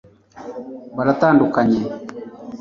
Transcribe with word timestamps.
baratandukanye 0.97 1.79